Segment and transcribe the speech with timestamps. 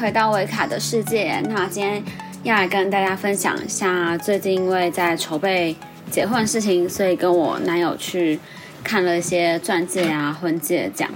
[0.00, 1.40] 回到维卡的世界。
[1.48, 2.02] 那今天
[2.44, 5.74] 要来跟大家分享一下，最近因为在筹备
[6.08, 8.38] 结婚的事情，所以跟我男友去
[8.84, 11.12] 看了一些钻戒啊、婚戒这样。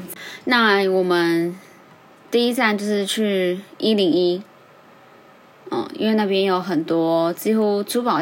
[0.46, 1.56] 那我们
[2.28, 4.42] 第一站就是去一零一，
[5.70, 8.20] 嗯，因为那边有很多几乎珠宝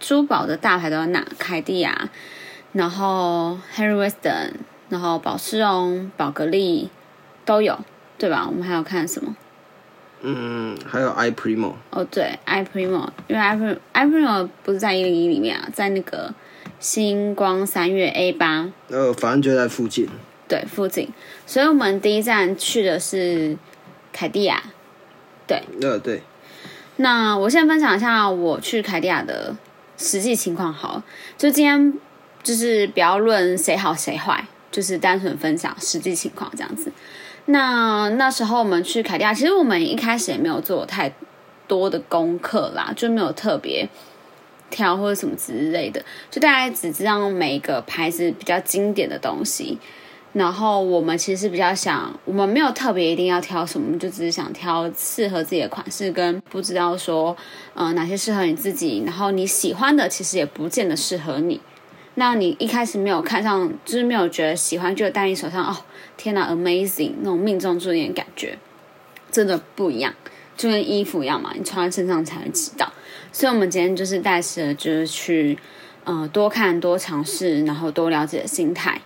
[0.00, 2.08] 珠宝的大牌都有拿，凯蒂啊，
[2.72, 4.52] 然后 Harry Weston，
[4.88, 6.88] 然后宝诗龙、宝格丽
[7.44, 7.78] 都有，
[8.16, 8.46] 对吧？
[8.48, 9.36] 我们还要看什么？
[10.22, 16.32] 嗯，还有 i primo，哦，对，i primo，因为 i primo i primo 不是在一零一里面啊，在那个
[16.78, 20.08] 星光三月 A 八，呃，反正就在附近。
[20.48, 21.08] 对，附近。
[21.46, 23.56] 所以我们第一站去的是
[24.12, 24.62] 凯蒂亚，
[25.46, 25.62] 对。
[25.80, 26.22] 呃，对。
[26.96, 29.56] 那我先分享一下我去凯蒂亚的
[29.96, 31.02] 实际情况，好，
[31.38, 31.94] 就今天
[32.42, 36.92] 就是不要论谁好谁坏，就是单纯分享实际情况这样子。
[37.46, 41.12] 那那时候我们去凯蒂亚，其实我们一开始也没有做太
[41.66, 43.88] 多的功课啦，就没有特别
[44.70, 49.78] 挑或者什么之类的，就大概只知道每一个牌子比较经典的东西。
[50.32, 57.36] 然后我们其实比较想，我们没有特别一定要挑什么，就只是想挑适合自己的款式，跟不知道说，
[57.74, 61.60] 呃，哪些适合你自己，然后你喜欢的其实也不见得适合你。
[62.14, 65.76] 那你一开始没有看上，就是没有觉得喜欢，就戴你手上，哦，
[66.16, 68.58] 天哪，amazing，那种命中注定的感觉，
[69.30, 70.12] 真的不一样，
[70.56, 72.92] 就跟衣服一样嘛，你穿在身上才会知道。
[73.32, 75.58] 所以，我们今天就是带着，就是去，
[76.04, 79.00] 呃，多看、多尝试，然后多了解的心态。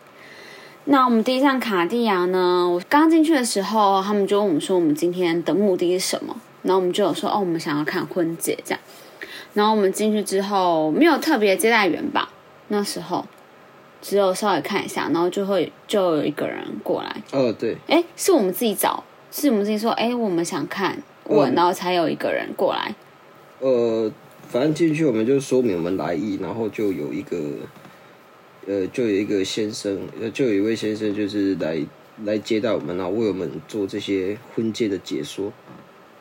[0.86, 6.36] 那我们第一站卡地亚呢，我刚进去的时候，他们就问我们说，我们今天的目的是什么？
[6.62, 8.80] 然后我们就有说，哦，我们想要看婚戒这样。
[9.54, 12.32] 然后我们进去之后，没有特别接待员吧？
[12.68, 13.24] 那时候
[14.02, 17.22] 只有稍微看一下，然后就会就有一个人过来。
[17.32, 22.94] 哦，对，哎，是我们自己找，是我们自己说，哎，我们想看问，然后才有一个人过来。
[23.60, 24.12] 呃，
[24.48, 27.36] 反正进去我们就说明我们来意，然后就有一个，
[28.66, 31.80] 呃，就有一个先生，呃，就有一位先生就是来
[32.24, 35.52] 来接待我们，然后为我们做这些婚戒的解说。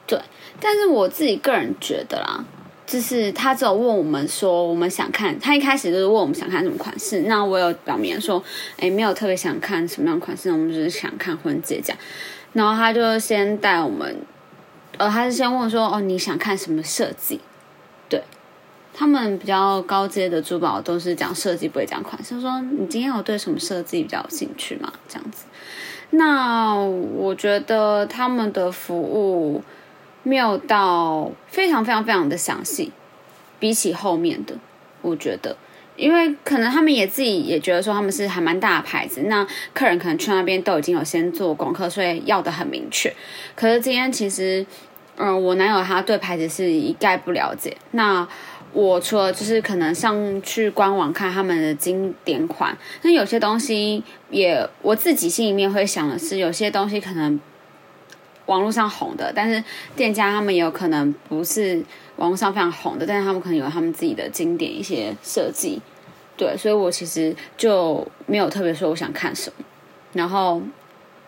[0.08, 0.20] 对，
[0.60, 2.46] 但是我自己个人觉得啦。
[2.86, 5.38] 就是他只有问我们说，我们想看。
[5.40, 7.22] 他一开始就是问我们想看什么款式。
[7.22, 8.44] 那我有表明说，
[8.78, 11.98] 哎，没有特别想看什么样款式，我们只是想看婚戒这样。
[12.54, 14.16] 然后他就先带我们，
[14.98, 17.42] 呃，他是先问说，哦，你想看什么设计？
[18.08, 18.22] 对，
[18.94, 22.40] 他们比较高阶的珠宝都是讲设计，不会讲款式。
[22.40, 24.94] 说你今天有对什么设计比较有兴趣吗？
[25.08, 25.46] 这样子。
[26.12, 29.64] 那我觉得他们的服务。
[30.28, 32.92] 没有到非常非常非常的详细，
[33.60, 34.56] 比起后面的，
[35.04, 35.56] 我觉得，
[35.96, 43.14] 因为可能他们也自己也觉得说他们是还蛮大的牌子，那客人可能去那边都已经有先做功课，所以要的很明确。
[43.56, 44.66] 可是今天其实，
[45.18, 47.78] 嗯，我男友他对牌子是一概不了解。
[47.92, 48.28] 那
[48.74, 57.40] 我除了就是可能上去官网看他们的经典款，那有些东西也我自己心里面会想的是，有些东西可能。
[58.48, 59.64] 网络上红的，但是
[59.96, 61.84] 店家他们也有可能不是
[62.18, 65.82] 网络上非常红的，但是他们可能有他们自己的经典一些设计，
[66.38, 69.66] 对，所以我其实就没有特别说我想看什么，
[70.14, 70.62] 然后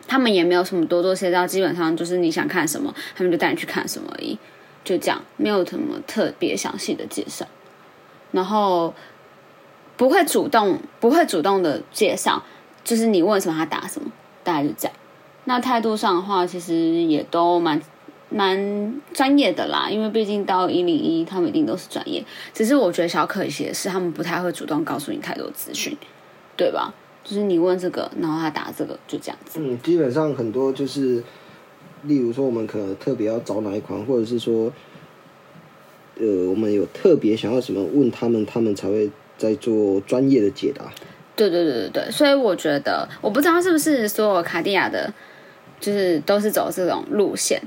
[0.07, 4.37] 他们也没有什么多多介绍，基本上就是你想看什么，他们就带你去看什么而已，
[4.83, 7.45] 就这样，没有什么特别详细的介绍，
[8.31, 8.93] 然后
[9.95, 12.43] 不会主动不会主动的介绍，
[12.83, 14.11] 就是你问什么他答什么，
[14.43, 14.95] 大概就这样。
[15.49, 17.81] 那态度上的话，其实也都蛮
[18.27, 22.21] 蛮专业的啦，因为毕竟到一零一，他们一定都是专业。
[22.53, 25.97] 只是我觉得小可惜的是，他们不太会主动告诉你太多资讯，
[26.57, 26.93] 对吧？
[27.23, 29.61] 就是你问这个，然后他答这个，就这样子。
[29.63, 31.23] 嗯，基本上很多就是，
[32.03, 34.69] 例如说我们可能特别要找哪一款，或者是说，
[36.19, 40.83] 呃，我们有特别想要什么问他们，他们才会在做专业的解答。
[41.37, 45.13] 对对对对对，所以我觉得，我不知道是不是所有卡地亚的。
[45.79, 47.61] 就是都是走这种路线，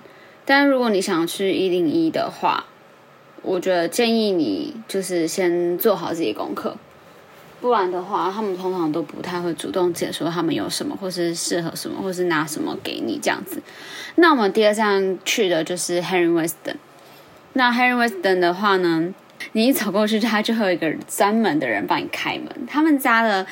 [0.45, 2.65] 但如果你想去一零一的话，
[3.43, 6.77] 我觉得建议你就是先做好自己功课，
[7.61, 13.63] 不然的话，他们通常都不太会主动解说他们有什么，或是适合什么，或是拿什么给你这样子。
[14.17, 16.75] 那我们第二站去的就是 Harry Weston。
[17.53, 19.15] 那 Harry Weston 的话呢，
[19.53, 22.67] 你一走过去，他就会有一个专门的人帮你开门。
[22.67, 23.47] 他们家的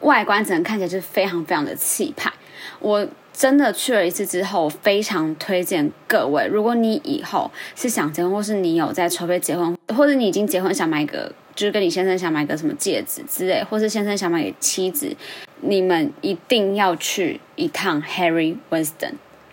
[0.00, 2.32] 外观整个看起来就是非常非常的气派。
[2.80, 3.06] 我。
[3.38, 6.44] 真的去了一次之后，非常推荐各位。
[6.48, 15.14] 如果你以后是想结婚，或是你有在筹备结婚，或者你已经结婚想买个，就是跟你先生想买个什么戒指之类，或是先生想买给妻子，
[15.60, 19.12] 你们一定要去一趟 Harry Winston。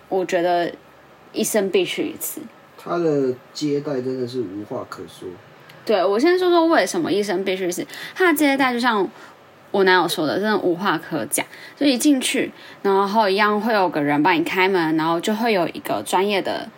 [0.09, 0.73] 我觉得
[1.31, 2.41] 一生必去一次。
[2.79, 5.29] 他的接待真的是无话可说。
[5.85, 7.85] 对我先说说为什么一生必去一次，
[8.15, 9.07] 他的接待就像
[9.75, 11.45] 我男友说的，真的无话可讲。
[11.75, 12.49] 就一进去，
[12.81, 16.69] 然后一样会有个人帮你开门，然后就会有一个专业的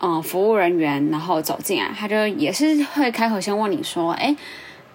[0.00, 4.34] 嗯、呃服务人员，然后走进来，他就也是会开口先问你说，哎，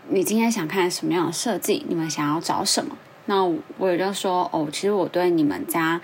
[0.10, 1.86] 你今天想看什么样的设计？
[1.88, 2.98] 你们想要找什么？
[3.28, 3.42] 那
[3.78, 6.02] 我也就说，哦，其实我对你们家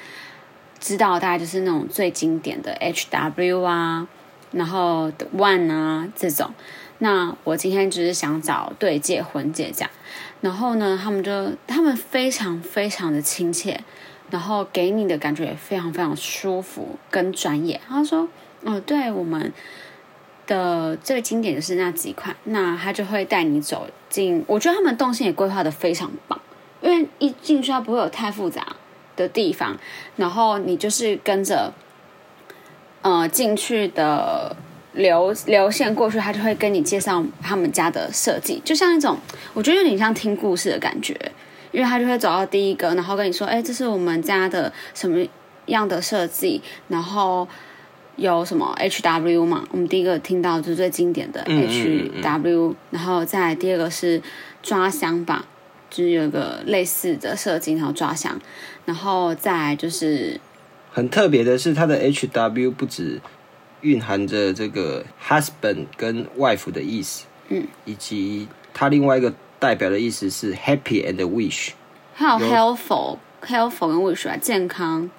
[0.79, 4.07] 知道大概就是那种最经典的 HW 啊，
[4.51, 6.49] 然后 One 啊这种。
[7.03, 9.89] 那我今天只是想找对戒、婚戒这样，
[10.39, 13.83] 然后呢，他们就他们非常非常的亲切，
[14.29, 17.81] 然后给你的感觉也非常非常舒服跟专业。
[17.89, 18.29] 他说
[18.63, 19.51] ：“哦，对我们
[20.47, 24.41] 的最经典就是那几款，那他就会带你走进。
[24.47, 26.39] 我觉得他们动线也规划的非常棒，
[26.79, 28.65] 因为一进去它不会有太复杂
[29.17, 29.77] 的地方，
[30.15, 31.73] 然后你就是跟着
[33.01, 34.55] 呃进去的。”
[34.93, 39.17] 流流线过去，他就会跟你介绍他们家的设计，就像一种
[39.53, 41.15] 我觉得有点像听故事的感觉，
[41.71, 45.25] 因为他就会走到第一个，然后跟你说：“哎，这是我们家的什么
[45.65, 47.47] 样的设计？”然后
[48.15, 49.65] 有什么 H W 嘛？
[49.71, 54.21] 我们第一个听到就是最经典的 H W，然后再第二个是
[54.61, 55.45] 抓箱吧，
[55.89, 58.39] 就是有个类似的设计，然后抓箱，
[58.85, 60.39] 然后再就是
[60.91, 63.19] 很特别的是，它的 H W 不止。
[63.83, 71.69] 蕴含着这个 husband 跟 wife 的意思，嗯，以及它另外一个代表的意思是 happy and wish，
[72.13, 75.09] 还有 healthful，healthful 跟 wish 啊，健康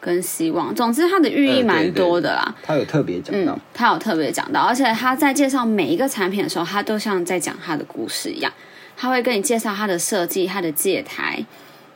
[0.00, 0.74] 跟希望。
[0.74, 2.54] 总之，它的寓意蛮多的啦。
[2.62, 8.52] 他有特别讲到，他有特别讲到，而且他在介绍每一个产品的时候，他都像在讲他的故事一样。
[8.96, 11.44] 他会跟你介绍他的设计、他的戒台，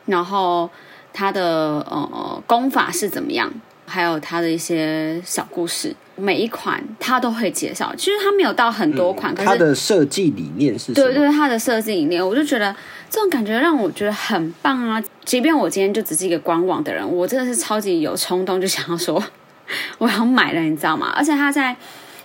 [0.07, 0.69] 然后
[1.13, 3.53] 他的呃功法是怎么样，
[3.87, 5.95] 还有他的一些小故事。
[6.19, 12.75] 每一款他都会介绍，其实他没有到很多款，可是他的设计理念是对对，他的设计理念，我就觉得
[13.09, 15.03] 这种感觉让我觉得很棒啊！
[15.25, 19.23] 即便我今天就只是一个官网的人，我真的是超级有冲动，就想要说
[19.99, 21.13] 我要买了，你知道吗？
[21.17, 21.77] 而且他在。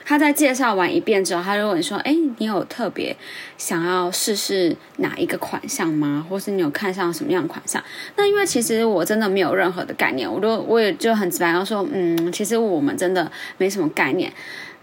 [0.05, 3.15] 他在介绍完一遍之后，他就问说：“哎，你有特别
[3.57, 6.25] 想要试试哪一个款项吗？
[6.29, 7.83] 或是你有看上什么样的款项？”
[8.17, 14.31] 那因为其实我真的没有任何的概念，我都我也就很直白要说：“嗯，其实我们真的没什么概念，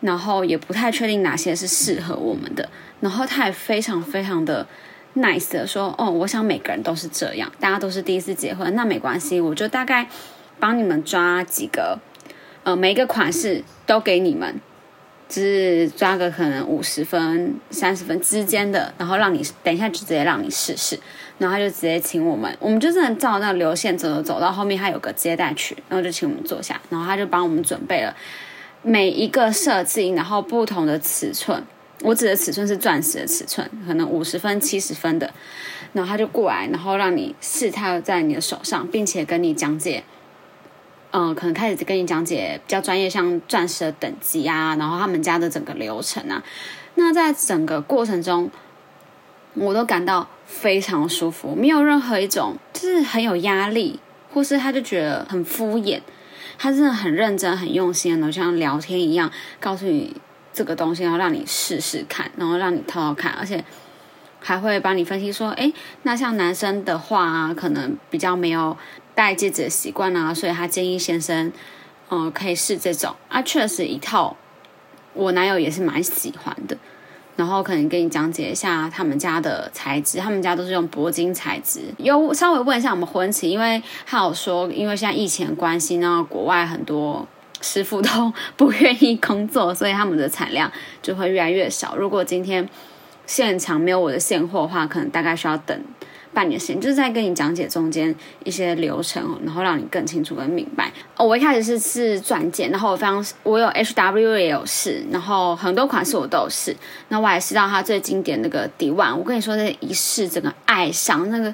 [0.00, 2.68] 然后也不太确定哪些是适合我们的。”
[3.00, 4.66] 然后他也非常非常的
[5.16, 10.08] nice 的说：“哦，我想每个人都是这样，大家都是第一次结婚，那没关系，我就大概
[10.58, 11.98] 帮你们抓几个，
[12.64, 14.58] 呃，每一个款式都给你们。”
[15.30, 20.98] 只抓个可能五十分、三十分之间的，然后让你等一下就直接让你试试，
[21.38, 28.14] 然后他就直接请我们，我们就是照那个流线走走走到后面，他有个接待区，然后就请我们坐下，然后他就帮我们准备了
[28.82, 31.62] 每一个设计，然后不同的尺寸，
[32.02, 35.32] 我指的尺寸是钻石的尺寸，可能五十分、七十分的，
[35.92, 40.02] 然后他就过来，然后让你试套在你的手上，并且跟你讲解。
[41.12, 46.40] 嗯，可能开始跟你讲解比较专业，像钻石的等级啊，然后他们家的整个流程啊。
[46.94, 48.48] 那在整个过程中，
[49.54, 53.98] 我都感到非常舒服，没有任何一种就是很有压力，
[54.32, 56.00] 或是他就觉得很敷衍。
[56.56, 60.14] 他真的很认真、很用心的，像聊天一样，告诉你
[60.52, 63.64] 这个东西，然后让你试试看，然后让你套套看，而且
[64.38, 68.76] 还会帮你分析说，哎，那像男生的话啊，可能比较没有。
[69.20, 71.52] 戴戒指的习惯啊，所以他建议先生，
[72.08, 73.42] 嗯，可以试这种啊。
[73.42, 74.34] 确实一套，
[75.12, 76.74] 我男友也是蛮喜欢的。
[77.36, 81.82] 然后可能跟你讲解一下他们家的材质，他们家都是用铂金材质。
[81.98, 87.28] 有稍微问一下我们婚期，因为他有说，因为现在疫情关系呢，国外很多
[87.60, 90.72] 师傅都不愿意工作，所以他们的产量
[91.02, 91.94] 就会越来越少。
[91.94, 92.66] 如果今天
[93.26, 95.78] 现场没有我的现货的话，可能大概需要等。
[96.32, 100.90] 半年时间，就是在跟你讲解中间一些流程，然后让你更清楚、更明白。
[101.16, 106.74] 哦，我一开始是是钻戒，然后我非常我有 H W 也有试，然后很多款式我都有试。
[107.08, 111.52] 那我还试到它最经典那个 D One，，我跟你说，这一试整个爱上那个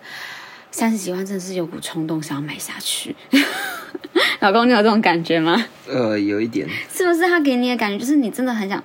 [0.70, 3.16] 三十几万，真的是有股冲动想要买下去。
[4.40, 5.64] 老公，你有这种感觉吗？
[5.88, 6.68] 呃，有一点。
[6.92, 8.82] 是不是他给你的感觉，就是你真的很想？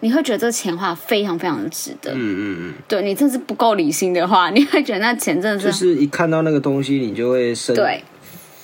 [0.00, 2.12] 你会觉得这钱花非常非常的值得。
[2.12, 2.74] 嗯嗯嗯。
[2.86, 5.66] 对你真是不够理性的话，你会觉得那钱真的是。
[5.66, 8.02] 就是一看到那个东西，你就会深对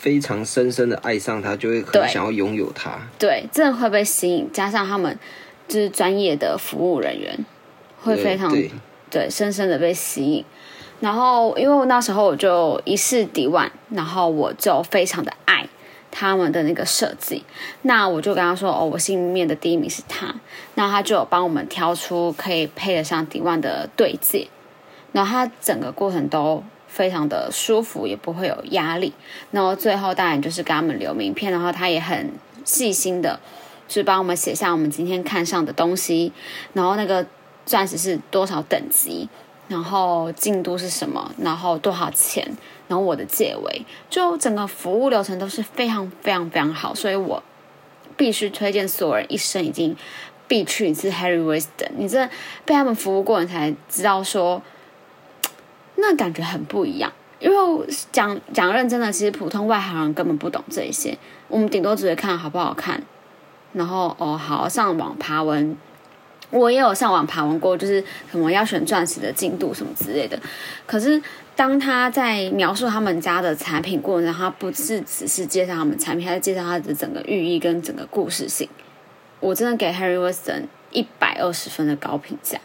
[0.00, 2.90] 非常深深的爱上它，就会很想要拥有它。
[3.18, 5.18] 对，真的会被吸引，加上他们
[5.66, 7.38] 就是专业的服务人员，
[8.02, 8.54] 会非常
[9.10, 10.44] 对深深的被吸引。
[11.00, 15.66] 然后，因为我那时候我就一试抵万，然后我就非常的爱。
[16.16, 17.42] 他们的那个设计。
[17.83, 20.33] 那我就跟他说，哦，我心里面的第一名是他。
[20.76, 24.47] 那他就有帮我们挑出可以配得上 D1 的对戒，
[25.11, 29.12] 然后他整个过程都非常的舒服，也不会有压力。
[29.50, 32.33] 然后最后当然就是给他们留名片，然后他也很
[32.64, 33.40] 细心的，
[33.88, 36.33] 就是帮我们写下我们今天看上的东西，
[36.73, 37.26] 然后那个
[37.66, 39.28] 钻石是多少等级。
[39.66, 41.33] 然后进度是什么？
[41.38, 42.47] 然后多少钱？
[42.94, 47.42] 然后我的戒围，就整个服务流程都是非常非常非常好，所以我
[48.16, 49.96] 必须推荐所有人一生已经
[50.46, 51.90] 必去一次 Harry Weston。
[51.96, 52.24] 你这
[52.64, 54.62] 被他们服务过，你才知道说
[55.96, 57.12] 那感觉很不一样。
[57.40, 63.02] 因为讲讲认真的，其实普通外行人根本不懂这些，我们顶多只会看好不好看，
[63.72, 65.76] 然后哦好上网爬文。
[66.54, 70.38] 我也有上网爬文过，就是什么要选钻石的进度什么之类的。
[70.87, 71.20] 可是
[71.56, 78.68] 当他在描述他们家的产品过程，他不是只是介绍他们产品，还在介绍他的整个寓意跟整个故事性。
[79.40, 82.61] 我真的给 Harry Weston 一百二十分的高评价。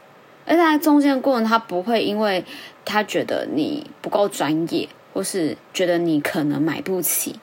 [0.46, 2.46] 而且在中间过程，他不会因为
[2.86, 7.40] 他觉得你不够专业，或是觉得你可能买不起，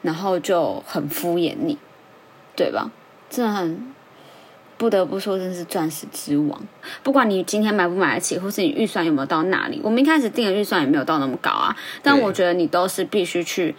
[0.00, 1.76] 然后就很敷衍你，
[2.56, 2.90] 对吧？
[3.28, 3.92] 真的很。
[4.80, 6.58] 不得不说，真是钻石之王。
[7.02, 11.76] 不管你今天买不买得起，或是你预算有没有到那里，我们一开始定的预算也没有到那么高啊。
[12.02, 13.74] 但我觉得你都是必须去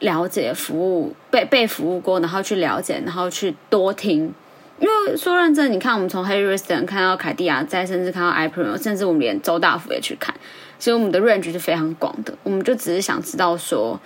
[0.00, 4.34] 了解服务，被被服务过，然后去了解，然后去多听。
[4.80, 10.34] 因为说认真，你看我们从 Harry Winston 看到凯蒂亚，再甚至看到 i p r o 甚至我们连周大福也去看，
[10.80, 12.34] 所以我们的 range 是非常广的。
[12.42, 14.00] 我们就只是想知道说，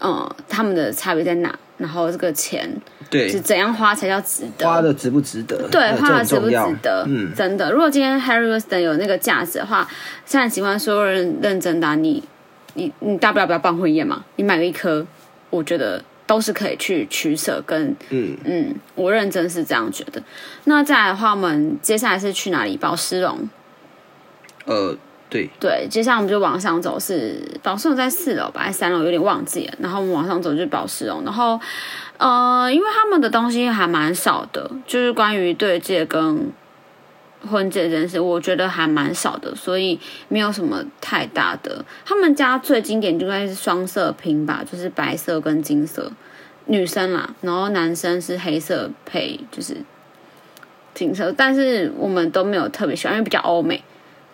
[0.00, 1.56] 嗯，他们的差别在哪？
[1.80, 2.70] 然后这个钱
[3.08, 4.66] 对是怎样花才叫值得？
[4.66, 5.66] 花的值不值得？
[5.70, 7.04] 对，花的值不值得？
[7.08, 7.72] 嗯，真的。
[7.72, 9.88] 如果今天 Harry Weston 有那个价值的话，
[10.26, 12.22] 现在喜欢所有人认真的，你
[12.74, 15.06] 你你大不了不要办婚宴嘛，你买个一颗，
[15.48, 20.22] 我觉得都是可以去取舍跟嗯嗯，我认真是这样觉得。
[20.64, 22.76] 那再来的话，我们接下来是去哪里？
[22.76, 23.48] 宝石龙。
[24.66, 24.96] 呃。
[25.30, 29.04] 对对，接下来我们就往上走，是宝石龙在四楼吧，还是三楼？
[29.04, 29.74] 有点忘记了。
[29.78, 31.58] 然后我们往上走就是宝石龙，然后
[32.18, 36.50] 呃，因为他们的东西还蛮少的，就是关于对戒跟
[37.48, 41.84] 婚戒这件事，我觉得还蛮少的，所以没有什么太大的。
[42.04, 46.10] 他们家最经典就应该是双色拼吧，就是白色跟金色，
[46.64, 49.76] 女生啦，然后男生是黑色配就是
[50.92, 53.80] 金色，但是我们都没有特别喜欢，因为比较欧美。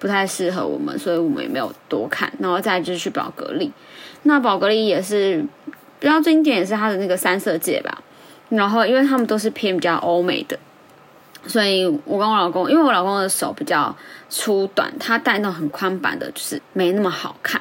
[0.07, 2.33] 不太适合我们，所以我们也没有多看。
[2.39, 3.73] 然后再就是去宝格丽，
[4.23, 5.45] 那宝格丽也是
[5.99, 7.99] 比较经典，也是它的那个三色戒吧。
[8.51, 10.57] 然后因为他们都是偏比较欧美的，
[11.49, 13.93] 所以我跟我老公，因为我老公的手比较
[14.29, 17.61] 粗短，他戴那种很宽版的，就是没那么好看。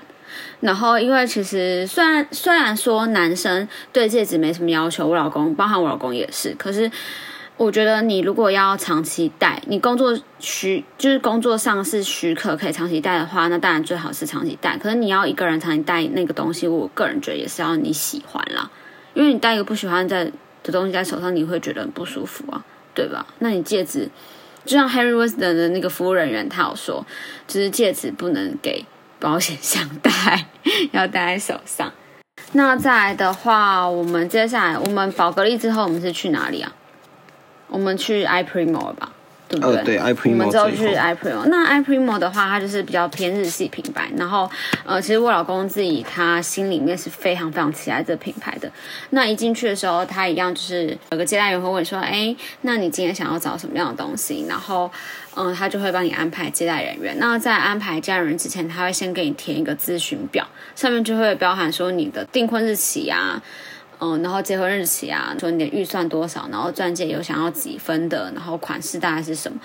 [0.60, 6.92] 然后因为其实虽然虽然说男生对戒指没什么要求，我老公包含我老公也是，可是。
[7.58, 14.78] 我觉得你如果要长期戴，你工作许就是工作上是许可可以长期戴的话，那当然最好是长期戴。
[14.78, 18.70] 可是你要一个人长期戴那个东西，我个人觉得也是要你喜欢啦，
[19.14, 20.26] 因为你戴一个不喜欢在
[20.64, 22.62] 的东西在手上，你会觉得很不舒服啊，
[22.94, 23.26] 对吧？
[23.40, 24.10] 那你戒指，
[24.66, 27.06] 就像 Harry Winston 的那个服务人员他有说，
[27.48, 28.84] 就是戒指不能给
[29.18, 30.48] 保险箱戴，
[30.92, 31.90] 要戴在手上。
[32.52, 36.74] 那再来的话，我们接下来我们宝格丽之后，我们是去哪里啊？
[37.76, 39.12] 我们去 i primo 吧，
[39.50, 39.84] 对不对？
[39.84, 40.32] 对，i primo。
[40.32, 41.44] 我们之后去 i primo。
[41.48, 44.10] 那 i primo 的话，它就是比较偏日系品牌。
[44.16, 44.50] 然后，
[44.86, 48.72] 呃，其实我老公自己他心里面是非常非常期待这品牌的。
[49.10, 54.90] 那一进去的时候，他一样就是有个接待员会问说：“哎，那你今天想要找什么样的东西？”然后，
[55.36, 57.18] 嗯，他就会帮你安排接待人员。
[57.20, 63.44] 那在安排接待人员之前，他会先给你填一个咨询表，上面就会包含说你的订婚日期啊。
[64.06, 69.58] 嗯，然后结婚日期啊，说你的预算多少，然后钻戒有想要几分的，然后款式大概是什么？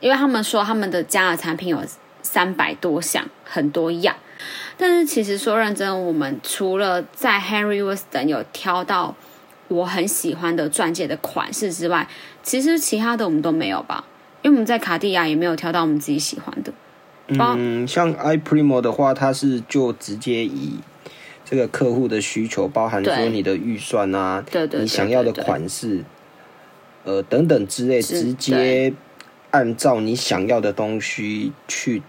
[0.00, 1.82] 因为他们说他们的家的产品有
[2.20, 4.14] 三百多项，很多样。
[4.76, 9.14] 但是其实说认真，我们除了在 Henry Weston 有挑到
[9.68, 12.06] 我很喜欢的钻戒的款式之外，
[12.42, 14.04] 其实其他的我们都没有吧？
[14.42, 16.70] 因为我们在卡地亚也没有挑到我们自己喜欢的。
[17.28, 20.74] 嗯，像 i primo 的话，它是就直接以。
[21.48, 26.02] 这个客户的需求包含说你的预算啊，你想要的款式，
[27.04, 28.92] 呃等等之类，直接
[29.52, 32.02] 按照你想要的东西去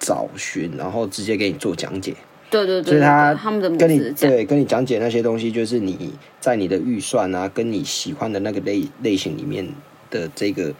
[0.00, 2.14] 找寻，然后直接给你做讲解。
[2.50, 9.68] 对对对，所以他他们的跟你对跟你讲解那些东西，就是你在你的预算啊，跟你喜欢的那个类类型里面
[10.08, 10.72] 的这个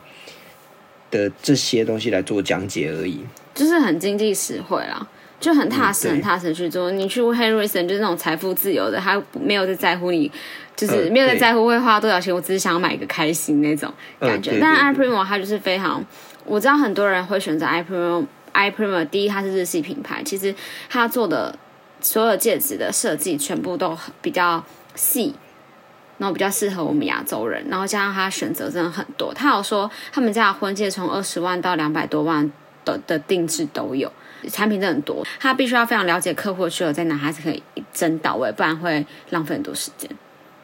[1.10, 3.20] 的这些东西来做讲解而已，
[3.54, 5.06] 就是很经济实惠啦。
[5.40, 6.90] 就很踏实、嗯很踏实去做。
[6.90, 10.30] 你去 Harrison 就是那种财富自由的，他没有在在乎你，
[10.76, 14.58] 就是呃没有在在乎会花多少钱，我只是想要买一个开心那种感觉。
[14.60, 16.04] 但呃对对 i 对 Primo 它就是非常，
[16.44, 18.26] 我知道很多人会选择 i Primo。
[18.52, 20.52] i Primo 第一，它是日系品牌，其实
[20.88, 21.56] 它做的
[22.00, 24.64] 所有戒指的设计全部都很比较
[24.96, 25.32] 细，
[26.16, 29.32] 然后比较适合我们亚洲人，然后加上他选择真的很多。
[29.32, 32.50] 他有说他们家的婚戒从二十万到两百多万
[32.84, 34.10] 的的定制都有，
[34.50, 35.26] 产品真的很多。
[35.40, 40.10] 他必须要非常了解客户的需求在哪，他才可以一针到位，不然会浪费很多时间。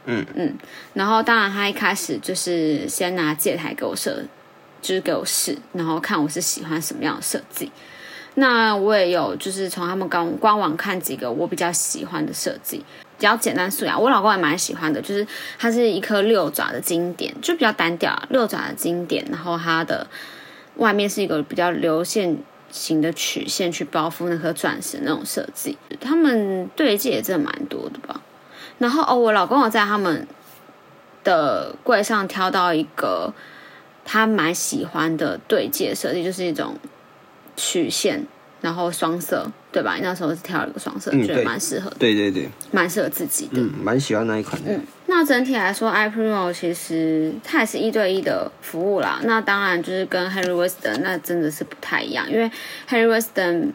[0.07, 0.55] 嗯嗯，
[0.93, 4.23] 然后当然他一开始就是先拿借台给我设，
[4.83, 7.73] 就是给我试，然后看我是喜欢什么样的设计。
[8.35, 12.79] 那我也有就是从他们官官网看几个我比较喜欢的设计，
[13.17, 13.97] 比较简单素雅。
[13.97, 15.27] 我老公也蛮喜欢的，就是
[15.59, 19.25] 它是一颗六爪的经典，就比较单调啊，六爪的经典。
[19.31, 20.07] 然后它的
[20.77, 22.37] 外面是一个比较流线
[22.75, 25.79] 型的曲线去包覆那颗钻石那种设计。
[26.01, 28.21] 他们对戒也真的蛮多的吧。
[28.79, 30.27] 然后哦，我老公有在他们
[31.23, 33.33] 的柜上挑到一个
[34.05, 36.77] 他蛮喜欢的对戒设计，就是一种
[37.57, 38.27] 曲线，
[38.61, 39.97] 然后双色，对吧？
[40.03, 43.61] 那时候是挑了一个双色，觉得蛮适合的，对对对，蛮适合自己的。
[43.61, 44.81] 嗯，蛮喜欢那一款的。
[45.25, 49.21] 整体来说，iPrimo 其实它也是一对一的服务啦。
[49.25, 52.51] 那当然就是跟 Harry Weston 那真的是不太一样，因为
[52.89, 53.73] Harry Weston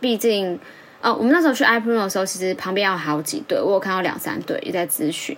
[0.00, 0.58] 毕竟，
[1.00, 5.36] 哦，我们那时候去 iPrimo 的时候，其实旁边有好几对，我有看到两三对也在咨询。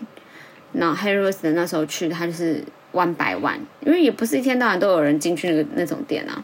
[0.72, 6.42] 那 Harry Weston 那时候去，他就是 one by one，因为也不是一天到晚都有人进去那个那种店啊，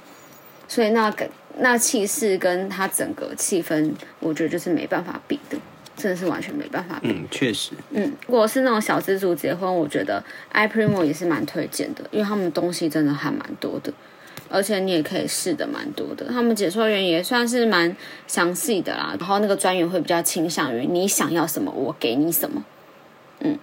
[0.66, 5.38] 所以那个那气势跟他整个气氛，我觉得就是没办法比，
[6.06, 7.08] 真的是完全没办法比。
[7.10, 10.22] 嗯，确实，嗯，如果是那种小资族结婚，我觉得
[10.54, 13.92] iPrimo 也是蛮推荐的，因为他们东西真的还蛮多的，
[14.48, 16.26] 而且你也可以试的蛮多的。
[16.28, 17.96] 他们解说员也算是蛮
[18.28, 22.64] 详细的啦，然后那个专员会比较倾向于你想要什么，我给你什么。
[23.40, 23.58] 嗯，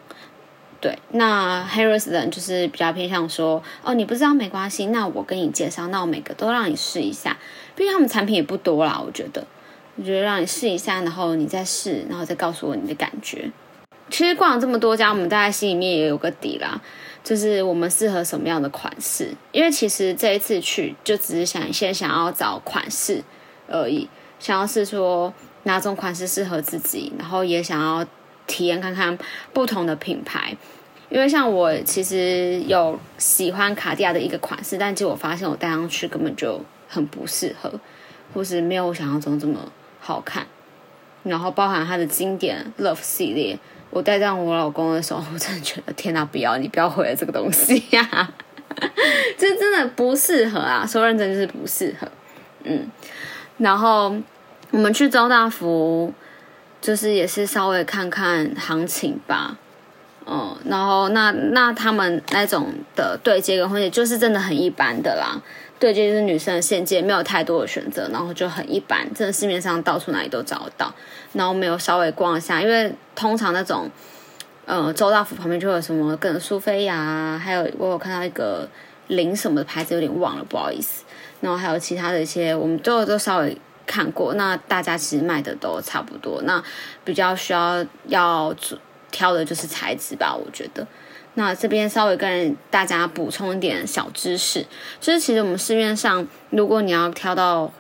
[0.82, 1.00] 对。
[1.12, 7.38] 那 Harris 的人就是比较偏向说，哦，你不知道没关系，那我跟你介绍，那我每个都让你试一下，
[7.74, 9.48] 毕竟他们产品也不多啦，我觉得。
[9.96, 13.52] 我觉得让你试一下，然后你再试，然后再告诉我你的感觉。
[14.10, 16.80] 其实逛了这么多家，我们大概心里面也有个底啦，
[17.24, 19.30] 就是我们适合什么样的款式。
[19.52, 23.24] 因为其实这一次去就只是想先想要找款式
[23.68, 24.08] 而已，
[24.40, 28.06] 想要是说哪种款式适合自己，然后也想要
[28.46, 29.18] 体验看看
[29.54, 30.56] 不同的品牌。
[31.10, 37.72] 因为像我其实有喜欢卡地亚的一个款式，但结果发现我戴上去根本就很不适合，
[38.34, 39.60] 或是没有我想象中这么
[40.04, 40.46] 好看。
[41.24, 43.58] 然后包含它的经典 Love 系列，
[43.90, 48.34] 我戴上我老公的时候，我真的觉得天哪，不要你不要毁了这个东西呀、
[49.38, 50.86] 这真的不适合啊！
[50.86, 52.08] 说认真就是不适合。
[52.66, 52.86] 嗯，
[53.58, 54.14] 然后
[54.72, 56.14] 我们去周大福，
[56.82, 59.58] 就是也是稍微看看行情吧。
[60.26, 65.42] 哦、然后那那他们那种的对接跟婚戒，就是真的很一般的啦。
[65.84, 70.96] 对接就是女生的线戒，没有太多的选择，然后就很一般，真的市面上到处哪里都找得到。
[71.34, 73.90] 然后没有稍微逛一下，因为通常那种，
[74.66, 78.66] 呃，周大福旁边就有什么跟苏菲亚，还有我有看到一个
[79.08, 81.04] 零什么的牌子，有点忘了，不好意思。
[81.42, 84.36] 然后还有其他的一些，我们都都稍微看过。
[84.36, 86.64] 那大家其实卖的都差不多，那
[87.04, 88.56] 比较需要要
[89.12, 90.88] 挑的就是材质吧，我觉得。
[91.36, 94.66] 那这边稍微跟大家补充一点小知识，
[95.00, 97.72] 就是其实我们市面上，如果你要挑到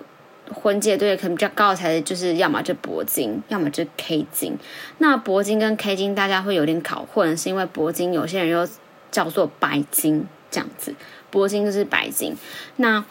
[0.52, 4.58] 婚戒，对，可能比较高的材质，就是要么就铂金，要么就 K 金。
[4.98, 8.68] 那铂金跟 K 金大家会有点搞混，是因为铂金有些人又
[9.12, 10.96] 叫做白金这样子，
[11.32, 12.36] 铂金就是白金。
[12.78, 13.04] 那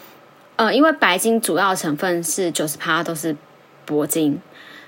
[0.57, 3.37] 呃，因为白金主要成分是九十趴都是
[3.87, 4.41] 铂金。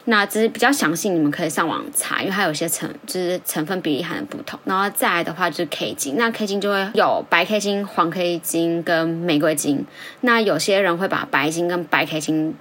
[0.06, 4.60] 那只是比较详细，你们可以上网查，因为它有些成就是成分比例含的不同。
[4.64, 9.86] 然后再来的话就是 K 金，那 K 金就会有白 K 金、黄 K 金跟玫瑰金。
[10.20, 12.54] 那有些人会把白金跟白 K 金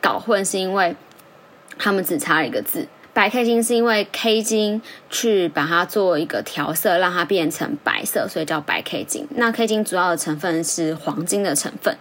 [0.00, 0.94] 搞混，是因为
[1.78, 2.86] 他们只差一个字。
[3.14, 9.26] 白 K 金是因为 K 金去把它做一个调色，让它变成白色，所以叫白 K 金。
[9.36, 11.94] 那 K 金主要的成分是黄金的成分。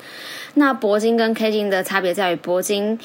[0.54, 2.98] 那铂金跟 K 金的差别在于，铂金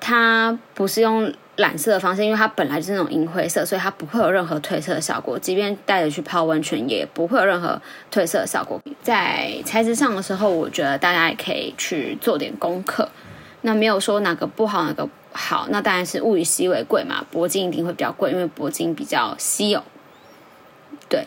[0.00, 5.38] 它不是用染色的方式，因为它本来就是那种银灰色，所以它不会有任何褪色的效果。
[5.38, 7.80] 即便带着去泡温泉，也不会有任何
[8.12, 8.80] 褪色的效果。
[9.02, 13.08] 在材质上的时候，我觉得大家也可以去做点功课。
[13.62, 17.24] 那没有说哪个不好，哪个好，那当然是物以稀为贵嘛。
[17.32, 19.82] 铂金一定会比较贵，因为铂金比较稀有。
[21.08, 21.26] 对，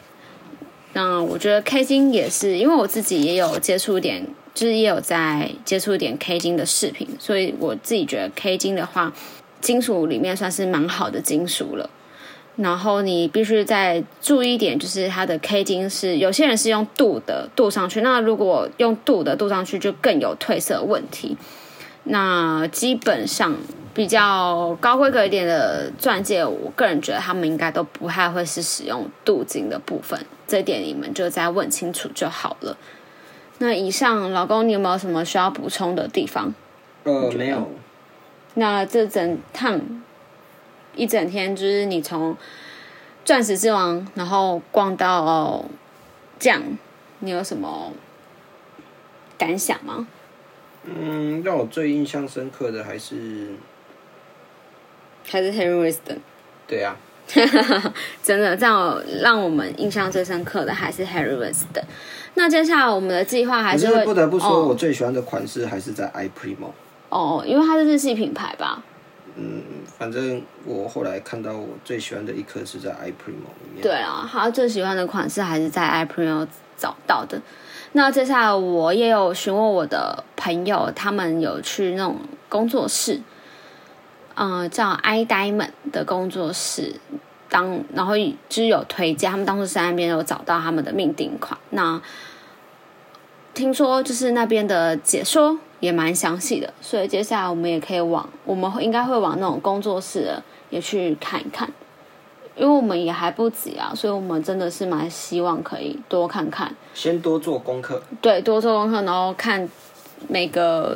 [0.93, 9.13] 那我觉得 K 金也是，因为我自己也有接触一点就是也有在接触一点 K 金的饰品，所以我自己觉得 K 金的话，
[9.61, 11.89] 金属里面算是蛮好的金属了。
[12.55, 21.37] 然后你必须再注意一点，就是它的 K 金是有些人是用镀的镀上去，那如果用镀的镀上去就更有褪色问题。
[22.03, 23.55] 那基本上
[23.93, 32.75] 比较高规格一点的钻戒，我个人觉得他们应该都不太会是使用镀金的部分，这点你们就再问清楚就好了。
[33.59, 36.53] 那以上，老公，你有没有什么需要补充的地方？
[37.03, 37.69] 呃，没有。
[38.55, 39.79] 那这整趟
[40.95, 42.35] 一整天，就是你从
[43.23, 45.63] 钻石之王，然后逛到
[46.39, 46.61] 这样，
[47.19, 47.93] 你有什么
[49.37, 50.07] 感想吗？
[50.85, 53.51] 嗯，让我最印象深刻的还是
[55.29, 56.19] 还是 Harry Winston。
[56.65, 56.95] 对呀，
[58.23, 61.83] 真的，这样让我们印象最深刻的还是 Harry Winston。
[62.35, 66.71] 那接下来我们的计划还是会不得不说，我最喜欢的款式还是在 i Primo。
[67.09, 68.81] 哦，因为它是日系品牌吧？
[69.35, 69.61] 嗯，
[69.97, 73.81] 反正我后来看到我最喜欢的一颗是在 i Primo 里面。
[73.81, 77.41] 对啊，他最喜欢的款式还是在 i Primo 找到的。
[77.93, 83.19] 那接下来我也有询问我的朋友，他们有去那种工作室，
[84.39, 86.95] 嗯，叫 i Diamond 的工作室。
[87.49, 91.59] 当然后就是有推荐，他们当时在那边有找到他们的命定款。
[91.71, 91.99] 那
[93.55, 100.31] 听说就是那边的解说也蛮详细的，所以接下来我们也可以往，我们应该会往那种工作室
[100.69, 101.67] 也去看一看，
[102.55, 109.67] 因为我们也还不急啊，所以我们真的是蛮希望可以多看看，先多做功课，对，多做功课，然后看
[110.27, 110.95] 每个，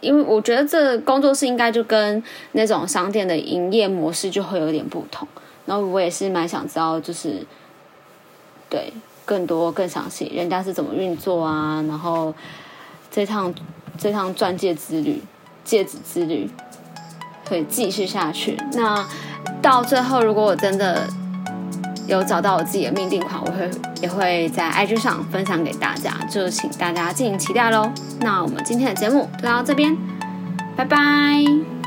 [0.00, 5.26] 因为我觉得这工作室应该就跟那种商店的营业模式就会有点不同。
[5.66, 7.44] 然后我也是蛮想知道，就是
[8.70, 8.92] 对
[9.24, 11.84] 更多更详细，人家是怎么运作啊？
[11.88, 12.34] 然后
[13.10, 13.54] 这趟
[13.98, 15.20] 这趟钻戒之旅、
[15.64, 16.48] 戒指之旅
[17.46, 18.56] 可以继续下去。
[18.72, 19.06] 那
[19.60, 21.06] 到最后，如果我真的
[22.08, 27.92] 有找到我自己的命定款，我会也会在 IG 上分享给大家，就请大家敬请期待喽。
[28.20, 29.96] 那我们今天的节目就到这边，
[30.74, 31.77] 拜拜。